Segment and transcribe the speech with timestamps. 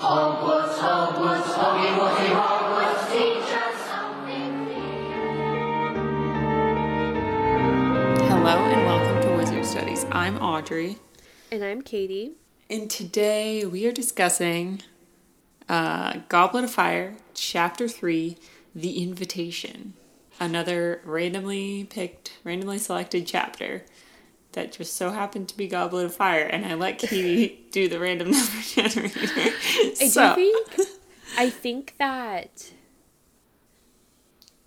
[0.00, 4.66] Hogwarts, Hogwarts, Hoggy Woggy Hogwarts, teach us something
[8.28, 10.06] Hello and welcome to Wizard Studies.
[10.10, 10.96] I'm Audrey,
[11.52, 12.32] And I'm Katie.
[12.70, 14.80] and today we are discussing
[15.68, 18.38] uh, Goblet of Fire, Chapter 3
[18.74, 19.92] The Invitation.
[20.40, 23.84] Another randomly picked, randomly selected chapter
[24.52, 27.98] that just so happened to be Goblet of Fire, and I let Katie do the
[28.00, 29.18] random number generator.
[30.00, 30.88] I So- do think
[31.38, 32.72] I think that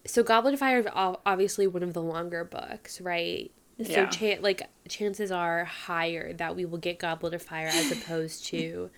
[0.05, 3.51] so Goblet of Fire is obviously one of the longer books, right?
[3.83, 4.05] So Yeah.
[4.09, 8.89] cha- like chances are higher that we will get Goblet of Fire as opposed to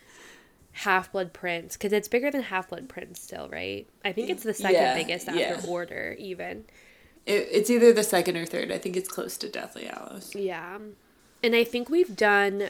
[0.73, 3.87] Half Blood Prince because it's bigger than Half Blood Prince still, right?
[4.03, 5.61] I think it's the second Yeah, biggest after yeah.
[5.67, 6.65] Order even.
[7.25, 8.71] It, it's either the second or third.
[8.71, 10.33] I think it's close to Deathly Hallows.
[10.35, 10.77] Yeah.
[11.43, 12.69] And I think we've done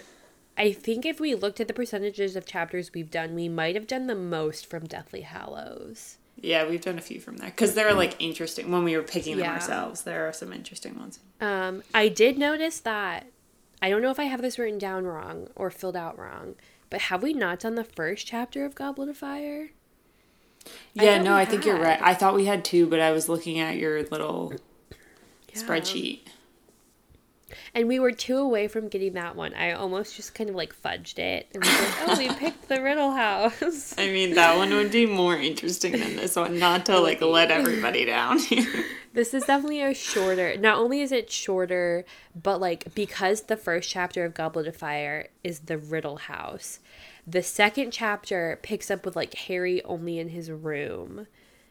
[0.57, 3.87] I think if we looked at the percentages of chapters we've done, we might have
[3.87, 6.17] done the most from Deathly Hallows.
[6.41, 8.71] Yeah, we've done a few from there because they're like interesting.
[8.71, 9.53] When we were picking them Yeah.
[9.55, 11.19] ourselves, there are some interesting ones.
[11.41, 13.27] Um, I did notice that
[13.81, 16.55] I don't know if I have this written down wrong or filled out wrong,
[16.89, 19.71] but have we not done the first chapter of Goblet of Fire?
[20.93, 21.99] Yeah, thought no, I think you're right.
[22.01, 24.53] I thought we had two, but I was looking at your little
[25.53, 25.61] Yeah.
[25.61, 26.21] spreadsheet.
[27.75, 29.53] And we were two away from getting that one.
[29.53, 33.11] I almost just kind of like fudged it and like, "Oh, we picked the Riddle
[33.11, 36.57] House." I mean, that one would be more interesting than this one.
[36.57, 38.85] Not to like let everybody down here.
[39.13, 40.57] This is definitely a shorter.
[40.57, 42.03] Not only is it shorter,
[42.41, 46.79] but like because the first chapter of Goblet of Fire is the Riddle House,
[47.27, 51.27] the second chapter picks up with like Harry only in his room.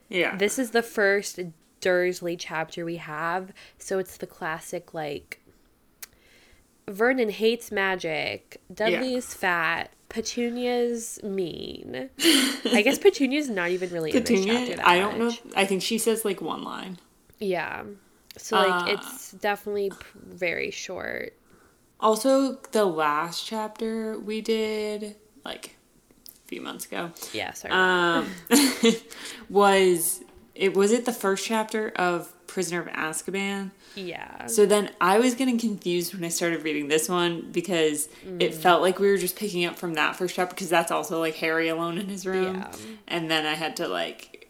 [0.09, 1.41] Yeah, This is the first
[1.81, 5.41] Dursley chapter we have, so it's the classic like
[6.89, 9.17] Vernon hates magic, Dudley Yeah.
[9.19, 12.11] is fat, Petunia's mean.
[12.67, 14.77] I guess Petunia's not even really in this chapter Petunia.
[14.77, 15.33] that I don't know.
[15.57, 16.99] I think she says like one line.
[17.39, 17.85] Yeah.
[18.37, 21.33] So like Uh, it's definitely very short.
[22.01, 25.77] Also, the last chapter we did like
[26.45, 27.11] a few months ago.
[27.33, 27.73] Yeah, sorry.
[27.75, 28.29] um,
[29.49, 30.23] was
[30.55, 33.71] it was it the first chapter of Prisoner of Azkaban?
[33.97, 34.47] yeah.
[34.47, 38.83] So then I was getting confused when I started reading this one because it felt
[38.83, 41.69] like we were just picking up from that first chapter because that's also like Harry
[41.69, 42.73] alone in his room, Yeah.
[43.09, 44.49] and then I had to like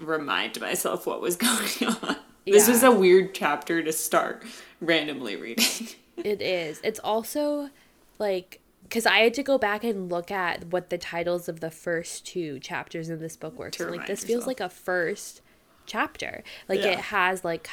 [0.00, 2.16] remind myself what was going on.
[2.46, 4.42] This was a weird chapter to start
[4.80, 5.64] randomly reading.
[6.22, 6.82] It is.
[6.84, 7.70] It's also
[8.18, 11.70] like because I had to go back and look at what the titles of the
[11.70, 13.70] first two chapters in this book were.
[13.76, 15.40] So, like this feels like a first
[15.86, 16.42] chapter.
[16.68, 16.92] Like Yeah.
[16.92, 17.68] it has like.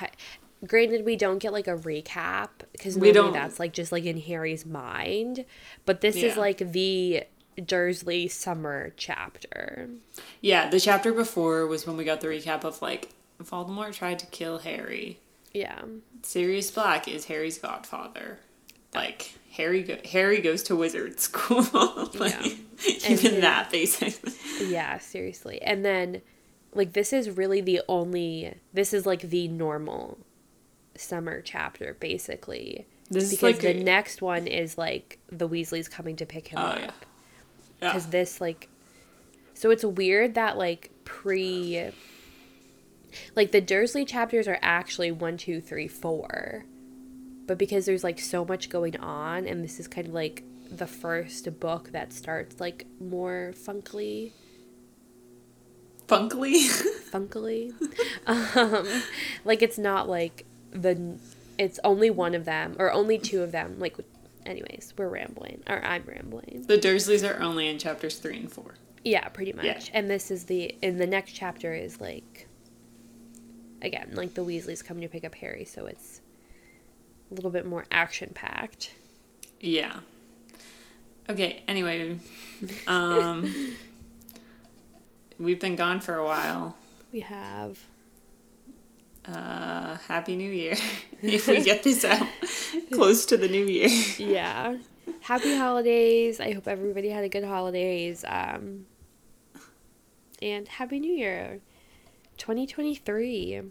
[0.65, 3.31] Granted, we don't get like a recap because We don't.
[3.31, 5.45] that's like just like in Harry's mind,
[5.85, 7.25] but this is like the
[7.63, 9.87] Dursley summer chapter.
[10.41, 13.09] yeah, the chapter before was when we got the recap of like
[13.43, 15.19] Voldemort tried to kill Harry.
[15.53, 15.79] Yeah,
[16.23, 18.39] Sirius Black is Harry's godfather.
[18.93, 21.65] Like Harry, go- Harry goes to wizard school.
[22.15, 22.53] like, Yeah.
[23.09, 24.33] Even And- that, basically.
[24.67, 25.61] Yeah, seriously.
[25.61, 26.21] And then
[26.73, 30.17] like this is really the only this is like the normal
[30.95, 32.85] summer chapter basically.
[33.09, 36.49] This is because like the a- next one is like the Weasleys coming to pick
[36.49, 36.79] him Oh, up.
[36.79, 36.91] yeah.
[37.81, 37.99] Yeah.
[38.09, 38.69] This like
[39.53, 41.91] so it's weird that like pre
[43.35, 46.65] like the Dursley chapters are actually one, two, three, four.
[47.47, 50.85] But because there's like so much going on and this is kind of like the
[50.87, 54.33] first book that starts like more funkily
[56.07, 56.67] Funkily.
[57.11, 57.73] funkily.
[58.25, 58.87] um,
[59.43, 61.17] like it's not like the
[61.57, 63.77] it's only one of them or only two of them.
[63.79, 63.97] Like,
[64.45, 66.63] anyways, we're rambling or I'm rambling.
[66.67, 68.75] the Dursleys are only in chapters three and four.
[69.03, 69.65] Yeah, pretty much.
[69.65, 69.79] Yeah.
[69.93, 72.47] And this is the in the next chapter is like
[73.81, 76.21] again like the Weasleys coming to pick up Harry, so it's
[77.31, 78.91] a little bit more action packed.
[79.59, 79.99] Yeah.
[81.29, 82.19] Okay, anyway.
[82.87, 83.53] Um,
[85.37, 86.75] we've been gone for a while.
[87.13, 87.77] We have
[89.27, 90.75] Uh, Happy New Year.
[91.21, 92.25] if we get this out
[92.91, 93.89] close to the new year.
[94.17, 94.77] yeah.
[95.21, 96.39] Happy holidays.
[96.39, 98.25] I hope everybody had a good holidays.
[98.27, 98.87] Um
[100.41, 101.59] and happy new year.
[102.37, 103.61] 2023.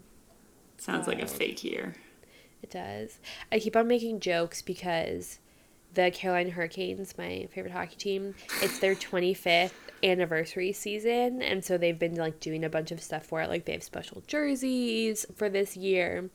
[0.77, 1.95] Sounds like a fake year.
[2.67, 3.19] It does.
[3.51, 5.39] I keep on making jokes because
[5.93, 9.71] the Carolina Hurricanes, my favorite hockey team, it's their 25th
[10.03, 13.65] anniversary season and so they've been like doing a bunch of stuff for it like
[13.65, 16.29] they have special jerseys for this year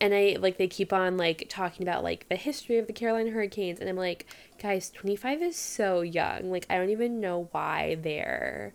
[0.00, 3.30] and I like they keep on like talking about like the history of the Carolina
[3.30, 4.26] Hurricanes and I'm like,
[4.60, 6.50] guys, 25 is so young.
[6.50, 8.74] Like I don't even know why they're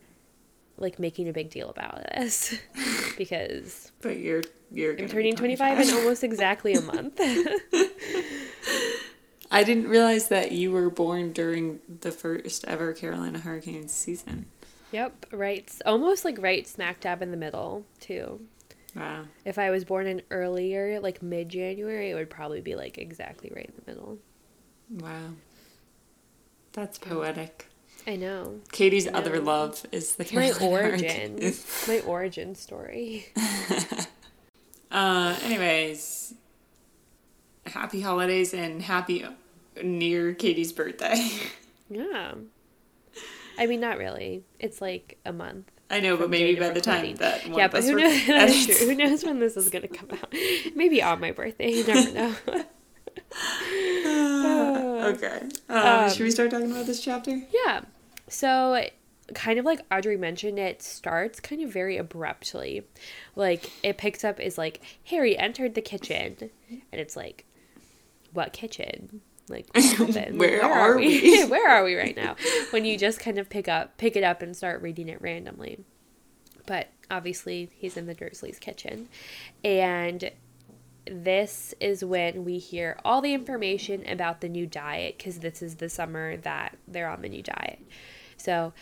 [0.77, 2.55] like making a big deal about this
[3.17, 7.19] because But you're you're I'm turning 25 in almost exactly a month.
[9.51, 14.47] I didn't realize that you were born during the first ever Carolina Hurricanes season.
[14.91, 15.71] yep, right.
[15.85, 18.41] Almost like right smack dab in the middle, too.
[18.95, 19.25] Wow.
[19.45, 23.51] If I was born in earlier, like mid January, it would probably be like exactly
[23.55, 24.17] right in the middle.
[24.89, 25.33] Wow.
[26.73, 27.67] That's poetic.
[28.05, 28.59] I know.
[28.71, 31.37] Katie's I other love is the My origin.
[31.39, 31.85] Hurricanes.
[31.87, 33.27] My origin story.
[34.93, 36.35] Uh, anyways,
[37.65, 39.25] happy holidays and happy
[39.83, 41.15] near Katie's birthday.
[41.89, 42.33] Yeah.
[43.57, 44.43] I mean, not really.
[44.57, 45.69] It's like a month.
[45.91, 48.79] I know, but maybe by the time that one yeah, but who knows?
[48.79, 50.33] Who knows when this is gonna come out?
[50.75, 51.71] Maybe on my birthday.
[51.71, 52.35] You never know.
[55.09, 55.41] okay.
[55.69, 57.41] Um, should we start talking about this chapter?
[57.53, 57.81] yeah.
[58.33, 58.83] So,
[59.35, 62.81] kind of like Audrey mentioned, it starts kind of very abruptly.
[63.35, 67.45] Like it picks up is like Harry entered the kitchen, and it's like,
[68.33, 69.21] what kitchen?
[69.49, 70.39] Like happened?
[70.39, 71.45] Where are we?
[71.47, 72.35] Where are we right now?
[72.71, 75.85] When you just kind of pick up, pick it up, and start reading it randomly.
[76.65, 79.09] But obviously, he's in the Dursleys' kitchen,
[79.63, 80.31] and
[81.05, 85.75] this is when we hear all the information about the new diet because this is
[85.75, 87.79] the summer that they're on the new diet.
[88.43, 88.73] So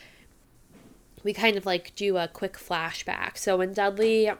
[1.24, 3.38] we kind of like do a quick flashback.
[3.38, 4.32] So when Dudley,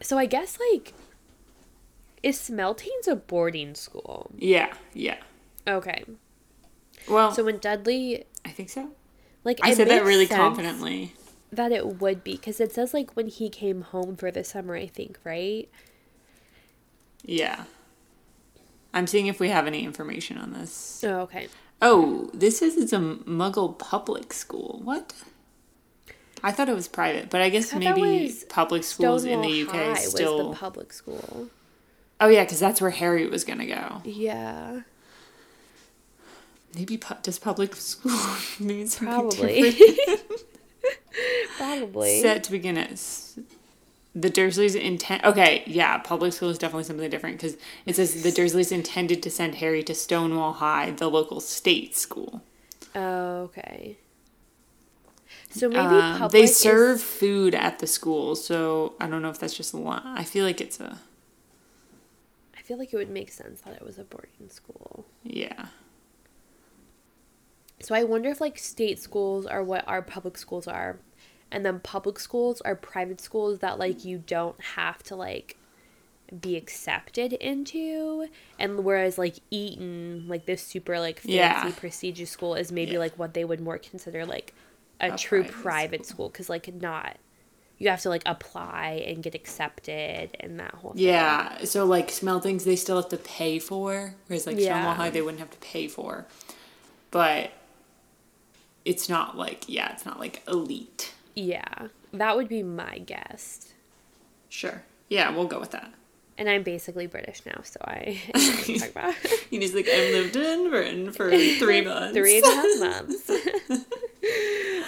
[0.00, 0.94] so I guess like,
[2.22, 4.30] is Smeltings a boarding school?
[4.38, 5.18] Yeah, yeah.
[5.68, 6.04] Okay.
[7.06, 8.90] Well, So when Dudley, I think so.
[9.44, 11.14] like, I said that really confidently.
[11.52, 14.74] That it would be because it says like when he came home for the summer,
[14.74, 15.68] I think, right?
[17.24, 17.64] Yeah.
[18.94, 21.04] I'm seeing if we have any information on this.
[21.04, 21.48] Oh, okay.
[21.84, 24.80] Oh, this is it's a Muggle public school.
[24.84, 25.12] What?
[26.44, 29.74] I thought it was private, but I guess that maybe public schools in the UK
[29.74, 30.48] High still.
[30.48, 31.48] was the public school.
[32.20, 34.00] oh yeah, because that's where Harry was gonna go.
[34.04, 34.80] Yeah,
[36.74, 38.18] Maybe pu- does public school
[38.60, 39.72] mean something probably.
[39.72, 40.20] different?
[41.58, 42.22] probably.
[42.22, 43.38] Set to begin as
[44.14, 45.24] the Dursleys intent.
[45.24, 47.56] Okay, yeah, public school is definitely something different because
[47.86, 52.42] it says the Dursleys intended to send Harry to Stonewall High, the local state school.
[52.94, 53.96] Oh, okay.
[55.50, 59.38] So maybe Um, they is- serve food at the school, so I don't know if
[59.38, 60.02] that's just a one.
[60.06, 60.98] I feel like it's a
[62.56, 65.04] I feel like it would make sense that it was a boarding school.
[65.24, 65.66] yeah.
[67.80, 71.00] So I wonder if like state schools are what our public schools are,
[71.52, 75.56] and then public schools are private schools that like you don't have to like
[76.40, 78.26] be accepted into,
[78.58, 81.70] and whereas like Eton, like this super like fancy Yeah.
[81.76, 82.98] prestigious school is maybe Yeah.
[83.00, 84.54] like what they would more consider like
[85.00, 87.16] a, A true private private school because like not
[87.78, 91.02] you have to like apply and get accepted and that whole thing.
[91.02, 94.94] Yeah, so like Smeltings they still have to pay for, whereas like Yeah.
[94.94, 96.26] High they wouldn't have to pay for.
[97.10, 97.50] But
[98.84, 101.12] it's not like yeah, it's not like elite.
[101.34, 103.72] Yeah, that would be my guess.
[104.48, 104.82] Sure.
[105.08, 105.92] Yeah, we'll go with that.
[106.38, 109.14] And I'm basically British now, so I, I know what I'm talking about.
[109.50, 112.14] He's like, I've lived in Britain for three months.
[112.14, 113.30] Three and a half months.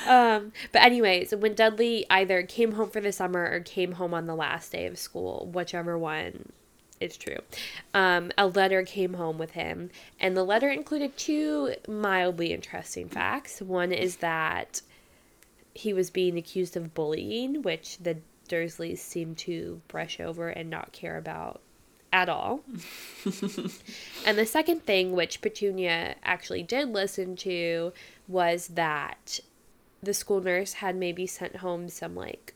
[0.06, 4.26] um, but anyways, when Dudley either came home for the summer or came home on
[4.26, 6.52] the last day of school, whichever one
[7.00, 7.38] is true,
[7.92, 13.60] um, a letter came home with him, and the letter included two mildly interesting facts.
[13.60, 14.80] One is that
[15.74, 20.92] he was being accused of bullying, which the Dursleys seemed to brush over and not
[20.92, 21.60] care about
[22.12, 22.60] at all.
[24.26, 27.92] and the second thing, which Petunia actually did listen to,
[28.28, 29.40] was that
[30.02, 32.54] the school nurse had maybe sent home some like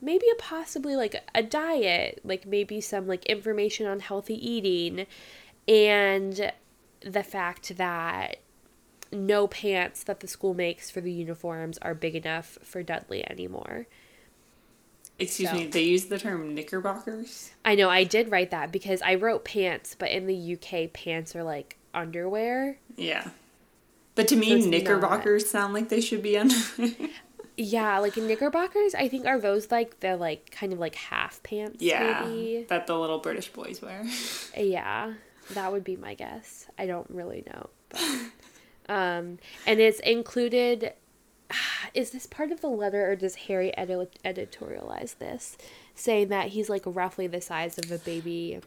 [0.00, 5.06] maybe a possibly like a diet, like maybe some like information on healthy eating
[5.66, 6.52] and
[7.00, 8.36] the fact that
[9.14, 13.86] no pants that the school makes for the uniforms are big enough for Dudley anymore.
[15.18, 17.52] Excuse So- me, they use the term knickerbockers.
[17.64, 21.36] I know I did write that because I wrote pants, but in the UK pants
[21.36, 22.78] are like underwear.
[22.96, 23.28] Yeah.
[24.16, 26.54] But to me, it's knickerbockers sound like they should be under.
[27.56, 31.80] Yeah, like knickerbockers, I think are those like the like kind of like half pants
[31.80, 32.24] yeah.
[32.24, 32.66] maybe.
[32.68, 34.04] That the little British boys wear.
[34.56, 35.14] Yeah,
[35.52, 36.66] that would be my guess.
[36.78, 37.70] I don't really know.
[37.90, 38.00] But,
[38.88, 40.92] um, and it's included.
[41.94, 45.56] Is this part of the letter, or does Harry edit- editorialize this,
[45.94, 48.60] saying that he's like roughly the size of a baby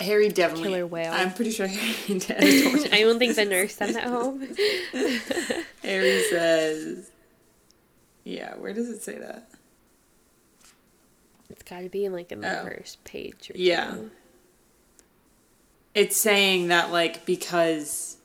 [0.00, 0.70] Harry definitely.
[0.70, 1.12] Killer whale.
[1.12, 2.92] I'm pretty sure Harry did.
[2.92, 4.40] I don't think the nurse sent that home.
[5.84, 7.10] Harry says,
[8.24, 9.48] "Yeah, where does it say that?"
[11.50, 12.64] It's got to be in like in the Oh.
[12.64, 13.50] first page.
[13.54, 13.92] Or Yeah.
[13.92, 14.10] two.
[15.94, 18.16] It's saying that like because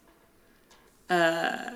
[1.09, 1.71] uh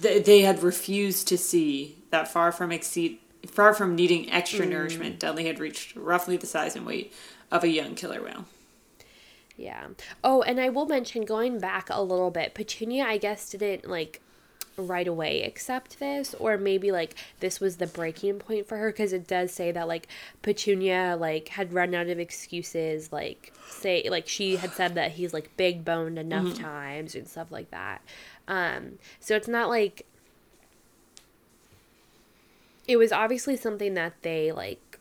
[0.00, 5.20] th- they had refused to see that far from exceed far from needing extra nourishment,
[5.20, 7.12] Dudley had reached roughly the size and weight
[7.50, 8.44] of a young killer whale.
[9.56, 9.88] Yeah.
[10.22, 14.20] Oh, and I will mention going back a little bit, Petunia, I guess, didn't like
[14.76, 19.12] right away accept this, or maybe like this was the breaking point for her because
[19.12, 20.08] it does say that like
[20.42, 25.32] Petunia like had run out of excuses, like say like she had said that he's
[25.32, 28.02] like big boned enough times and stuff like that.
[28.48, 30.06] Um, so it's not like
[32.86, 34.98] it was obviously something that they like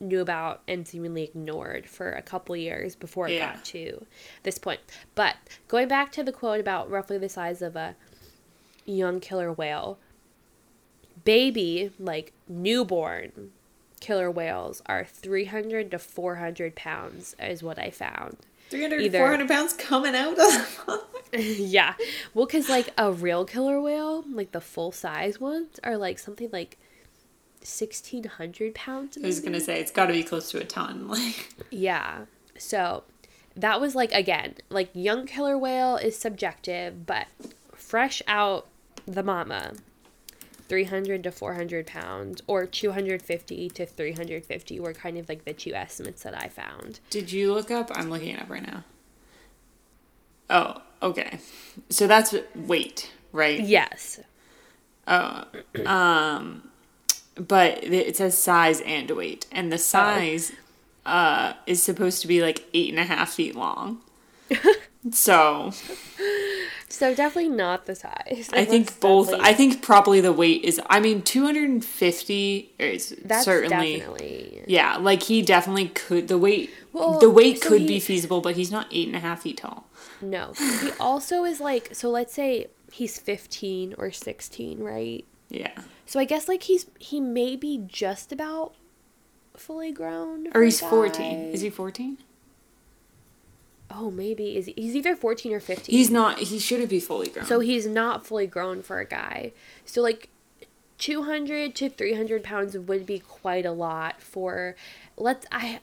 [0.00, 3.54] knew about and seemingly ignored for a couple years before it Yeah.
[3.54, 4.04] got to
[4.42, 4.80] this point.
[5.14, 5.36] But
[5.68, 7.94] going back to the quote about roughly the size of a
[8.84, 9.98] young killer whale,
[11.24, 13.50] baby, like newborn
[14.00, 18.36] killer whales are 300 to 400 pounds, is what I found.
[18.70, 21.02] 300 Either- 400 pounds coming out of the
[21.38, 21.94] yeah.
[22.34, 26.48] Well, because like a real killer whale, like the full size ones, are like something
[26.52, 26.78] like
[27.60, 29.16] 1600 pounds.
[29.22, 31.08] I was gonna say it's got to be close to a ton.
[31.12, 32.24] Like, Yeah.
[32.58, 33.04] So
[33.54, 37.26] that was like again, like young killer whale is subjective, but
[37.74, 38.66] fresh out
[39.06, 39.72] the mama,
[40.68, 46.22] 300 to 400 pounds or 250 to 350 were kind of like the two estimates
[46.22, 47.00] that I found.
[47.10, 47.90] did you look up?
[47.94, 48.84] I'm looking it up right now.
[50.48, 51.38] Oh, okay.
[51.90, 53.60] So that's weight, right?
[53.60, 54.20] Yes.
[55.06, 55.44] Oh,
[55.86, 56.68] um,
[57.34, 60.52] but it says size and weight, and the size
[61.04, 64.00] uh is supposed to be like eight and a half feet long.
[65.10, 65.72] so
[66.92, 68.50] So definitely not the size.
[68.52, 69.28] I think both.
[69.28, 70.78] definitely- I think probably the weight is.
[70.90, 73.98] I mean, two hundred and fifty is that's certainly.
[73.98, 76.28] definitely Yeah, like he definitely could.
[76.28, 79.16] The weight, Well, the weight so could he- be feasible, but he's not eight and
[79.16, 79.86] a half feet tall.
[80.20, 80.52] no.
[80.82, 82.10] He also is like so.
[82.10, 85.24] Let's say he's 15 or 16, right?
[85.48, 85.72] Yeah,
[86.04, 88.74] So I guess like he's he may be just about
[89.56, 90.48] fully grown.
[90.54, 91.50] or he's fourteen.
[91.52, 92.18] Is he fourteen?
[93.94, 95.94] Oh, maybe is he, he's either 14 or 15.
[95.94, 96.38] He's not.
[96.38, 97.44] He shouldn't be fully grown.
[97.46, 99.52] so he's not fully grown for a guy.
[99.84, 100.28] So like
[100.98, 104.76] 200 to 300 pounds would be quite a lot for
[105.16, 105.80] let's I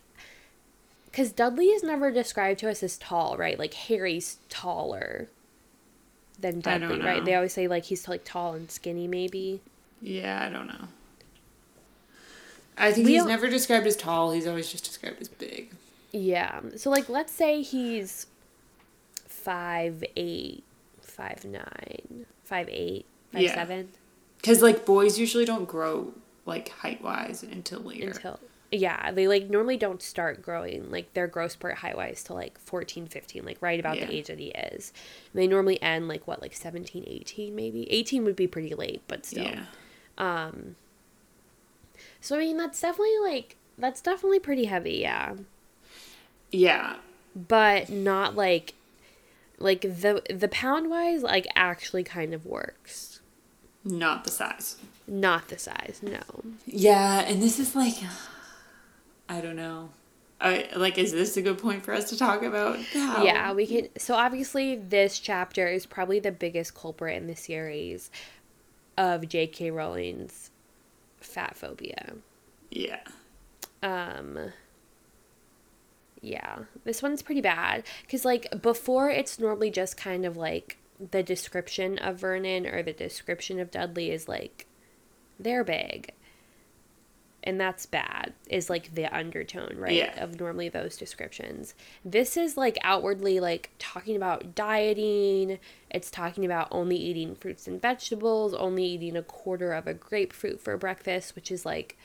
[1.05, 3.57] because Dudley is never described to us as tall, right?
[3.59, 5.27] Like Harry's taller
[6.39, 7.25] than Dudley, right?
[7.25, 9.61] They always say like he's like tall and skinny, maybe.
[10.01, 10.87] yeah, I don't know.
[12.77, 14.31] I think We he's never described as tall.
[14.31, 15.71] He's always just described as big.
[16.11, 16.61] Yeah.
[16.77, 18.27] So like let's say he's
[19.27, 20.63] five eight,
[21.01, 23.53] five nine, five eight, five Yeah.
[23.55, 23.89] seven
[24.37, 26.13] Because like boys usually don't grow
[26.45, 28.07] like height wise until later.
[28.07, 28.39] until
[28.71, 32.59] yeah, they like normally don't start growing like their growth spurt height wise till like
[32.59, 34.05] 14, 15, like right about Yeah.
[34.05, 34.93] the age that he is.
[35.33, 37.89] And they normally end like what, like 17, 18 maybe.
[37.91, 39.43] 18 would be pretty late, but still.
[39.45, 39.65] yeah.
[40.17, 40.75] Um
[42.21, 45.35] So I mean that's definitely like that's definitely pretty heavy, yeah.
[46.51, 46.95] Yeah.
[47.35, 48.73] But not like
[49.57, 53.19] like the the pound wise like actually kind of works.
[53.83, 54.77] Not the size.
[55.07, 56.21] Not the size, no.
[56.65, 57.95] Yeah, and this is like,
[59.27, 59.89] I don't know.
[60.41, 62.79] I, like, is this a good point for us to talk about?
[62.93, 63.23] How?
[63.23, 63.89] Yeah, we can.
[63.97, 68.11] So obviously, this chapter is probably the biggest culprit in the series
[68.97, 69.71] of J.K.
[69.71, 70.51] Rowling's
[71.19, 72.13] fat phobia.
[72.69, 72.99] Yeah.
[73.81, 74.51] Um.
[76.21, 80.77] Yeah, this one's pretty bad because like before, it's normally just kind of like
[81.11, 84.67] the description of Vernon or the description of Dudley is like
[85.39, 86.13] they're big.
[87.41, 89.93] And that's bad, is like the undertone, right?
[89.93, 90.21] Yeah.
[90.21, 91.73] Of normally those descriptions.
[92.03, 95.57] This is like outwardly like talking about dieting.
[95.89, 100.59] It's talking about only eating fruits and vegetables, only eating a quarter of a grapefruit
[100.59, 101.97] for breakfast, which is like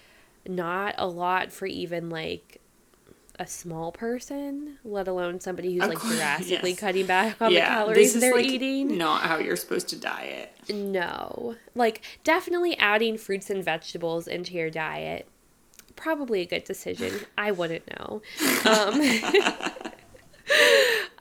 [0.47, 2.61] not a lot for even like
[3.39, 6.79] a small person, let alone somebody who's Of like course, drastically yes.
[6.79, 7.61] cutting back on yeah.
[7.61, 8.97] the calories they're like eating.
[8.97, 10.53] not how you're supposed to diet.
[10.69, 11.57] No.
[11.75, 15.27] Like, definitely adding fruits and vegetables into your diet.
[15.97, 17.13] Probably a good decision.
[17.37, 18.23] I wouldn't know.
[18.65, 19.01] Um,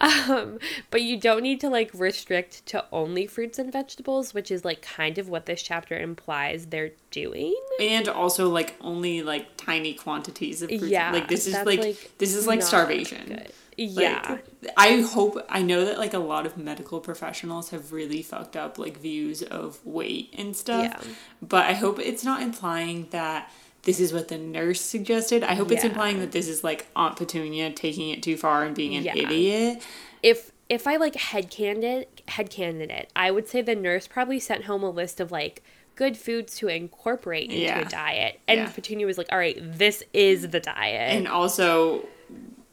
[0.03, 4.63] um, but you don't need to, like, restrict to only fruits and vegetables, which is,
[4.65, 7.55] like, kind of what this chapter implies they're doing.
[7.79, 10.85] And also, like, only like tiny quantities of fruits.
[10.85, 13.27] Yeah, Like, this is like, like, this is like starvation.
[13.27, 13.51] good.
[13.77, 14.37] Yeah.
[14.77, 18.77] I hope I know that like a lot of medical professionals have really fucked up
[18.77, 20.83] like views of weight and stuff.
[20.83, 21.13] Yeah.
[21.41, 23.51] But I hope it's not implying that
[23.83, 25.43] this is what the nurse suggested.
[25.43, 28.75] I hope it's implying that this is like Aunt Petunia taking it too far and
[28.75, 29.15] being an Yeah.
[29.17, 29.81] idiot.
[30.21, 34.63] if if I like head candidate head candidate, I would say the nurse probably sent
[34.63, 35.61] home a list of like
[35.95, 37.79] good foods to incorporate into Yeah.
[37.81, 38.39] a diet.
[38.47, 38.69] And Yeah.
[38.69, 41.15] Petunia was like, All right, this is the diet.
[41.15, 42.07] And also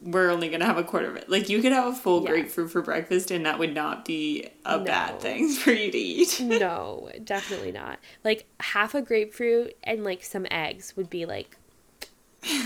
[0.02, 1.28] we're only gonna have a quarter of it.
[1.28, 2.30] Like you could have a full Yeah.
[2.30, 4.84] grapefruit for breakfast and that would not be a No.
[4.84, 6.40] bad thing for you to eat.
[6.40, 7.98] no, definitely not.
[8.24, 11.56] Like half a grapefruit and like some eggs would be like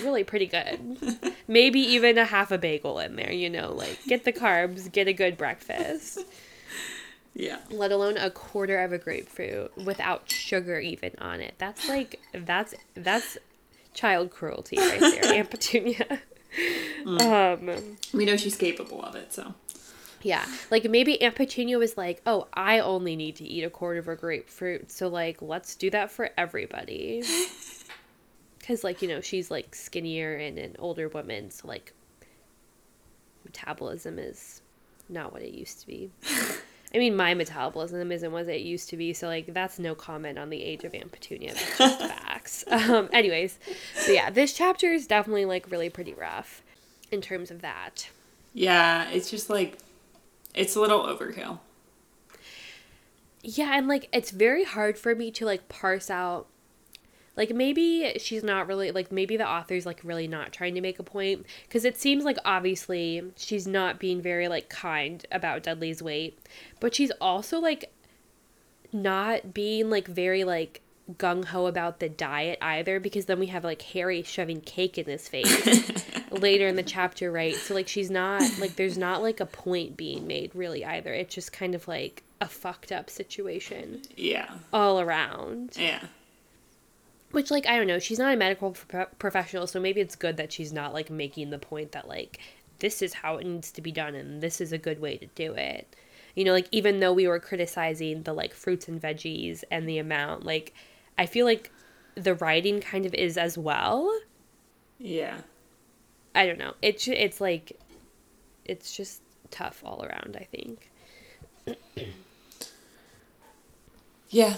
[0.03, 0.79] really pretty good.
[1.49, 5.09] Maybe even a half a bagel in there, you know, like get the carbs, get
[5.09, 6.21] a good breakfast.
[7.35, 7.59] Yeah.
[7.69, 11.55] Let alone a quarter of a grapefruit without sugar even on it.
[11.59, 13.39] That's like that's that's
[13.93, 16.21] child cruelty right there, Aunt Petunia.
[17.07, 19.55] Um We know she's capable of it, so
[20.23, 23.99] Yeah, like maybe Aunt Petunia was like, "Oh, I only need to eat a quarter
[23.99, 27.23] of a grapefruit, so like let's do that for everybody."
[28.59, 31.93] Because like you know she's like skinnier and an older woman, so like
[33.45, 34.63] metabolism is
[35.11, 36.11] not what it used to be.
[36.95, 40.39] I mean, my metabolism isn't what it used to be, so like that's no comment
[40.39, 41.55] on the age of Aunt Petunia.
[41.55, 42.65] That's just facts.
[42.71, 43.59] Um, anyways,
[43.97, 46.63] so yeah, this chapter is definitely like really pretty rough
[47.11, 48.09] in terms of that.
[48.53, 49.79] yeah, it's just like
[50.55, 51.59] it's a little overkill.
[53.43, 56.47] Yeah, and like it's very hard for me to like parse out
[57.37, 60.99] like maybe she's not really like maybe the author's like really not trying to make
[60.99, 66.03] a point because it seems like obviously she's not being very like kind about Dudley's
[66.03, 66.39] weight,
[66.81, 67.91] but she's also like
[68.93, 70.81] not being like very like
[71.19, 75.05] gung ho about the diet either because then we have like Harry shoving cake in
[75.05, 75.93] his face
[76.31, 77.55] later in the chapter, right?
[77.55, 81.13] So like she's not like there's not like a point being made really either.
[81.13, 84.49] It's just kind of like a fucked up situation Yeah.
[84.73, 85.73] all around.
[85.77, 86.05] Yeah.
[87.35, 90.37] Which like I don't know, she's not a medical pro- professional, so maybe it's good
[90.37, 92.39] that she's not like making the point that like
[92.79, 95.27] this is how it needs to be done and this is a good way to
[95.35, 95.97] do it.
[96.37, 99.99] You know, like even though we were criticizing the like fruits and veggies and the
[99.99, 100.75] amount, like
[101.19, 101.73] I feel like
[102.15, 104.17] the writing kind of is as well.
[104.99, 105.39] Yeah.
[106.37, 106.75] I don't know.
[106.83, 107.79] It's it's like
[108.65, 110.91] it's just tough all around, I think.
[114.31, 114.57] Yeah.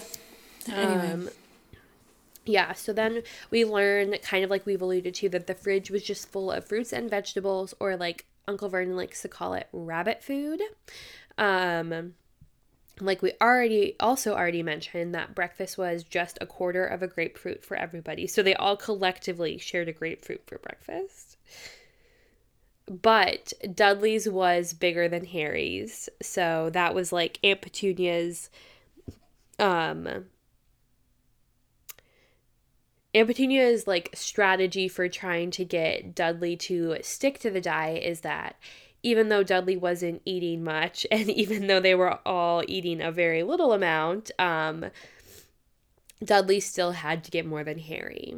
[0.67, 1.11] Anyway.
[1.11, 1.29] Um,
[2.47, 6.03] yeah, so then we learn, kind of like we've alluded to, that the fridge was
[6.03, 10.23] just full of fruits and vegetables, or like Uncle Vernon likes to call it rabbit
[10.23, 10.61] food.
[11.37, 12.13] Um,
[12.99, 17.63] like we already also already mentioned that breakfast was just a quarter of a grapefruit
[17.63, 18.25] for everybody.
[18.25, 21.37] So they all collectively shared a grapefruit for breakfast.
[22.89, 26.09] But Dudley's was bigger than Harry's.
[26.21, 28.49] So that was like Aunt Petunia's
[29.59, 30.25] um
[33.17, 38.21] Aunt Petunia's like strategy for trying to get Dudley to stick to the diet is
[38.21, 38.57] that
[39.01, 43.43] even though Dudley wasn't eating much and even though they were all eating a very
[43.43, 44.85] little amount, um
[46.23, 48.33] Dudley still had to get more than Harry.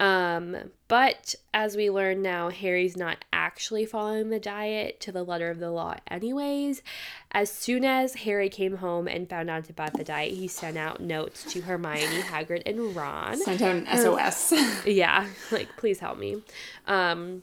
[0.00, 0.56] Um,
[0.88, 5.60] but as we learn now, Harry's not actually following the diet to the letter of
[5.60, 6.82] the law, anyways.
[7.30, 11.00] As soon as Harry came home and found out about the diet, he sent out
[11.00, 13.36] notes to Hermione, Hagrid, and Ron.
[13.38, 14.52] Sent out an SOS.
[14.86, 16.42] Yeah, like, please help me.
[16.86, 17.42] Um,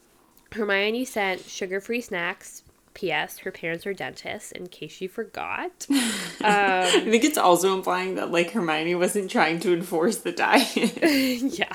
[0.52, 2.62] Hermione sent sugar free snacks.
[2.94, 3.38] P.S.
[3.38, 5.86] Her parents are dentists, in case you forgot.
[6.40, 10.98] I think it's also implying that like Hermione wasn't trying to enforce the diet.
[11.58, 11.72] yeah.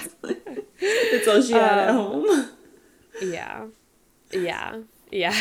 [0.80, 2.50] That's all she had at home.
[3.22, 3.66] Yeah.
[4.32, 4.82] Yeah.
[5.12, 5.36] Yeah.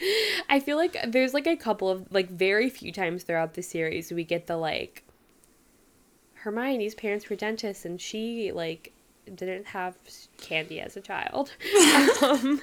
[0.50, 4.12] I feel like there's like a couple of like very few times throughout the series
[4.12, 5.02] we get the like
[6.34, 8.92] Hermione's parents were dentists and she like
[9.34, 9.96] didn't have
[10.38, 11.50] candy as a child.
[12.22, 12.60] um,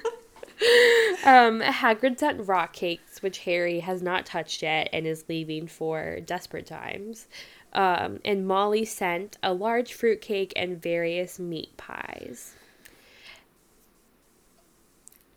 [1.26, 6.20] um Hagrid sent rock cakes which Harry has not touched yet and is leaving for
[6.22, 7.28] desperate times.
[7.74, 12.54] Um, and Molly sent a large fruitcake and various meat pies.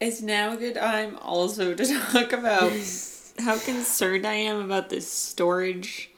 [0.00, 2.72] It's now a good time also to talk about
[3.38, 6.10] how concerned I am about this storage.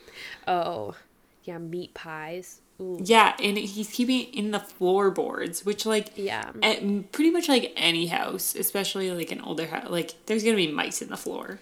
[0.46, 0.96] Oh,
[1.44, 2.60] yeah, meat pies.
[2.80, 3.00] Ooh.
[3.02, 6.50] Yeah, and he's keeping it in the floorboards, which like Yeah.
[6.62, 10.70] at pretty much like any house, especially like an older house, like there's gonna be
[10.70, 11.58] mice in the floor,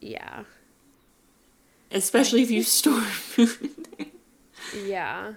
[0.00, 0.44] Yeah.
[1.90, 3.79] especially if you store food.
[4.90, 5.34] Yeah.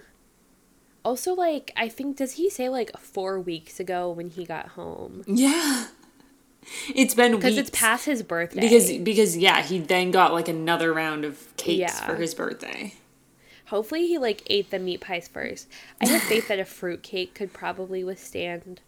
[1.04, 5.22] Also, like, I think, does he say like four weeks ago when he got home?
[5.26, 5.86] Yeah,
[6.94, 7.44] It's been weeks.
[7.44, 8.60] Because it's past his birthday.
[8.60, 12.06] because because yeah, he then got like another round of cakes Yeah.
[12.06, 12.94] for his birthday.
[13.66, 15.68] Hopefully he like ate the meat pies first.
[16.00, 18.80] I have faith that a fruit cake could probably withstand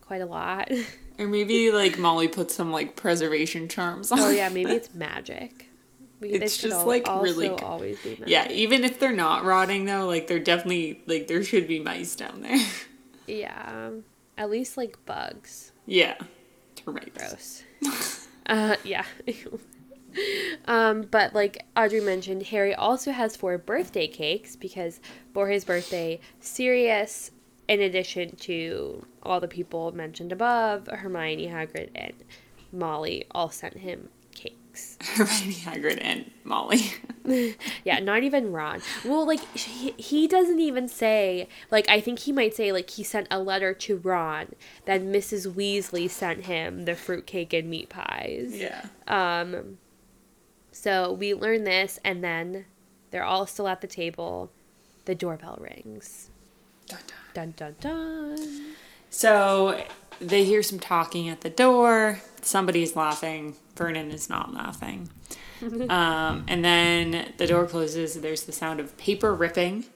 [0.00, 0.70] quite a lot.
[1.18, 4.20] Or maybe like Molly put some like preservation charms oh, on.
[4.20, 5.65] oh yeah, maybe it's magic.
[6.20, 8.28] It's just, al- like, really always be magic.
[8.28, 12.16] Yeah, even if they're not rotting though, like they're definitely like there should be mice
[12.16, 12.58] down there.
[13.26, 13.90] Yeah.
[14.38, 15.72] At least like bugs.
[15.86, 16.16] yeah.
[16.76, 17.64] Termites.
[17.82, 18.28] Gross.
[18.46, 19.04] uh yeah.
[20.66, 25.00] um, but like Audrey mentioned, Harry also has four birthday cakes because
[25.34, 27.30] for his birthday, Sirius,
[27.68, 32.14] in addition to all the people mentioned above, Hermione, Hagrid, and
[32.72, 34.08] Molly all sent him
[34.76, 34.96] cakes.
[35.16, 36.92] Hermione Hagrid and Molly.
[37.84, 38.82] Yeah, not even Ron.
[39.04, 43.02] Well, like he, he doesn't even say like I think he might say like he
[43.02, 45.52] sent a letter to Ron that Mrs.
[45.52, 48.52] Weasley sent him the fruitcake and meat pies.
[48.56, 48.86] yeah.
[49.08, 49.78] Um
[50.70, 52.66] so we learn this and then
[53.10, 54.52] they're all still at the table.
[55.06, 56.30] The doorbell rings.
[56.86, 57.00] Dun,
[57.34, 57.54] dun.
[57.56, 58.74] Dun dun dun.
[59.10, 59.84] So
[60.20, 62.20] they hear some talking at the door.
[62.42, 63.56] Somebody's laughing.
[63.76, 65.10] Vernon is not laughing.
[65.62, 68.20] um, and then the door closes.
[68.20, 69.86] There's the sound of paper ripping.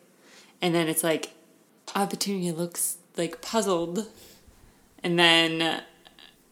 [0.62, 1.30] And then it's like,
[1.94, 4.06] Petunia looks like puzzled.
[5.02, 5.82] And then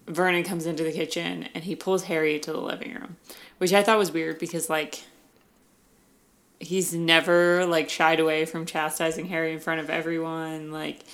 [0.07, 3.17] Vernon comes into the kitchen and he pulls Harry to the living room,
[3.59, 5.05] which I thought was weird because, like,
[6.61, 10.71] he's never like shied away from chastising Harry in front of everyone.
[10.73, 11.05] Like.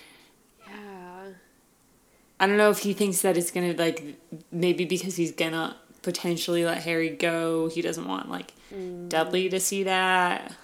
[2.40, 4.20] I don't know if he thinks that it's gonna like
[4.50, 7.68] maybe because he's gonna potentially let Harry go.
[7.68, 9.08] He doesn't want like mm.
[9.08, 10.54] Dudley to see that.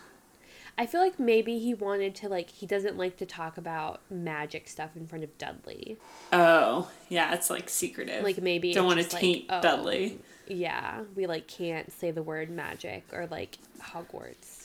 [0.76, 4.66] I feel like maybe he wanted to like he doesn't like to talk about magic
[4.66, 5.98] stuff in front of Dudley.
[6.32, 8.24] Oh, yeah, it's like secretive.
[8.24, 10.18] Like maybe don't want to just like, taint oh, Dudley.
[10.48, 14.59] Yeah, we like can't say the word magic or like Hogwarts.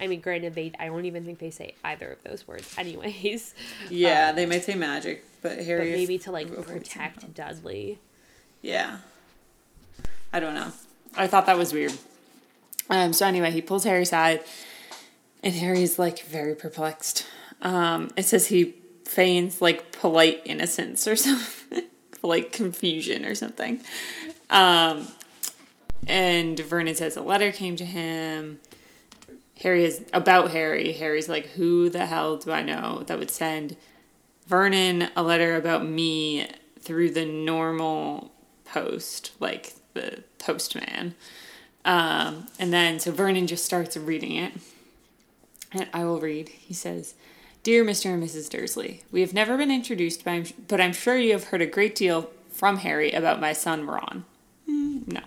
[0.00, 3.54] I mean, granted, they I don't even think they say either of those words, anyways.
[3.90, 5.90] Yeah, they might say magic, but But Harry.
[5.92, 7.34] maybe to like protect.
[7.34, 7.98] Dudley.
[8.62, 8.98] Yeah.
[10.32, 10.72] I don't know.
[11.16, 11.92] I thought that was weird.
[12.88, 13.12] Um.
[13.12, 14.42] So anyway, he pulls Harry aside,
[15.42, 17.26] and Harry's like very perplexed.
[17.62, 18.10] Um.
[18.16, 21.82] It says he feigns like polite innocence or something,
[22.22, 23.80] like confusion or something.
[24.50, 25.08] Um.
[26.06, 28.60] And Vernon says a letter came to him.
[29.62, 30.92] Harry is about Harry.
[30.92, 33.76] Harry's like, who the hell do I know that would send
[34.46, 36.48] Vernon a letter about me
[36.80, 38.32] through the normal
[38.64, 41.14] post, like the postman.
[41.84, 44.52] Um, and then so Vernon just starts reading it.
[45.72, 46.48] And I will read.
[46.48, 47.14] He says,
[47.62, 48.14] Dear Mr.
[48.14, 48.48] and Mrs.
[48.48, 51.94] Dursley, we have never been introduced, I'm, but I'm sure you have heard a great
[51.94, 54.24] deal from Harry about my son Ron.
[54.66, 55.20] Hmm, no.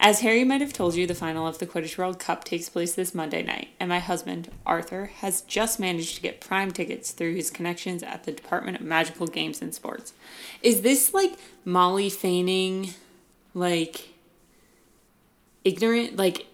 [0.00, 2.94] As Harry might have told you, the final of the Quidditch World Cup takes place
[2.94, 7.34] this Monday night, and my husband, Arthur, has just managed to get prime tickets through
[7.34, 10.12] his connections at the Department of Magical Games and Sports.
[10.62, 11.32] Is this like
[11.64, 12.94] Molly feigning,
[13.54, 14.10] like,
[15.64, 16.16] ignorant?
[16.16, 16.46] Like,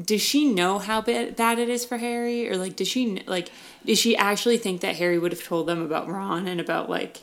[0.00, 2.50] does she know how bad, bad it is for Harry?
[2.50, 3.50] Or, like, does she, like,
[3.86, 7.22] does she actually think that Harry would have told them about Ron and about, like,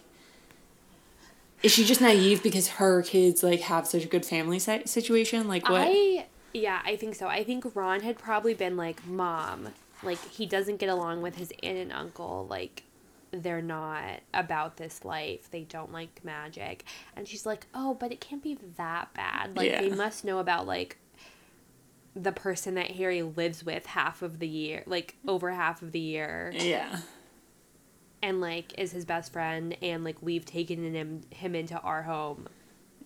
[1.61, 5.47] is she just naive because her kids like have such a good family situation?
[5.47, 5.87] Like what?
[5.87, 7.27] I yeah, I think so.
[7.27, 9.69] I think Ron had probably been like, "Mom,
[10.03, 12.47] like he doesn't get along with his aunt and uncle.
[12.49, 12.83] Like
[13.31, 15.51] they're not about this life.
[15.51, 19.55] They don't like magic." And she's like, "Oh, but it can't be that bad.
[19.57, 20.97] Like they must know about like
[22.15, 25.99] the person that Harry lives with half of the year, like over half of the
[25.99, 26.99] year, yeah,
[28.21, 32.47] and like is his best friend and like we've taken him him into our home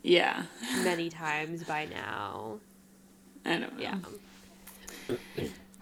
[0.01, 0.43] yeah.
[0.83, 2.59] many times by now."
[3.45, 3.83] I don't know.
[5.09, 5.17] Yeah.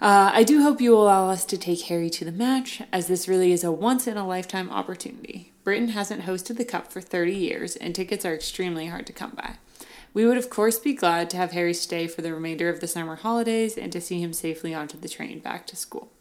[0.02, 3.06] Uh, I do hope you will allow us to take Harry to the match, as
[3.06, 5.54] this really is a once in a lifetime opportunity.
[5.64, 9.34] Britain hasn't hosted the Cup for 30 years, and tickets are extremely hard to come
[9.36, 9.58] by.
[10.12, 12.88] We would, of course, be glad to have Harry stay for the remainder of the
[12.88, 16.12] summer holidays and to see him safely onto the train back to school.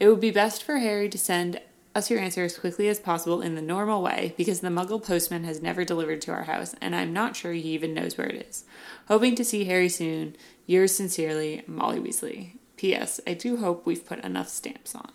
[0.00, 1.60] It would be best for Harry to send
[1.96, 5.44] us your answer as quickly as possible in the normal way because the muggle postman
[5.44, 8.46] has never delivered to our house and I'm not sure he even knows where it
[8.48, 8.64] is.
[9.08, 10.36] Hoping to see Harry soon.
[10.66, 12.52] Yours sincerely, Molly Weasley.
[12.76, 13.20] P.S.
[13.26, 15.10] I do hope we've put enough stamps on.